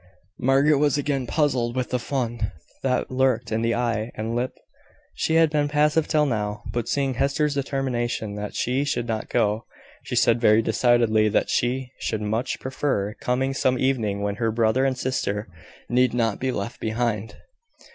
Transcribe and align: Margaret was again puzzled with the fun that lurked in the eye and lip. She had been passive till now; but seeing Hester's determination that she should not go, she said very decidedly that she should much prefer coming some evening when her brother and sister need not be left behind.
Margaret 0.39 0.79
was 0.79 0.97
again 0.97 1.27
puzzled 1.27 1.75
with 1.75 1.91
the 1.91 1.99
fun 1.99 2.53
that 2.81 3.11
lurked 3.11 3.51
in 3.51 3.61
the 3.61 3.75
eye 3.75 4.09
and 4.15 4.35
lip. 4.35 4.51
She 5.13 5.35
had 5.35 5.51
been 5.51 5.67
passive 5.67 6.07
till 6.07 6.25
now; 6.25 6.63
but 6.73 6.87
seeing 6.87 7.13
Hester's 7.13 7.53
determination 7.53 8.33
that 8.33 8.55
she 8.55 8.83
should 8.83 9.05
not 9.05 9.29
go, 9.29 9.65
she 10.03 10.15
said 10.15 10.41
very 10.41 10.63
decidedly 10.63 11.29
that 11.29 11.51
she 11.51 11.91
should 11.99 12.21
much 12.23 12.59
prefer 12.59 13.13
coming 13.21 13.53
some 13.53 13.77
evening 13.77 14.21
when 14.23 14.37
her 14.37 14.51
brother 14.51 14.85
and 14.85 14.97
sister 14.97 15.47
need 15.87 16.15
not 16.15 16.39
be 16.39 16.51
left 16.51 16.79
behind. 16.79 17.35